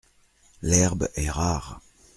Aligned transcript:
L'herbe 0.63 1.09
est 1.13 1.29
rare. 1.29 1.79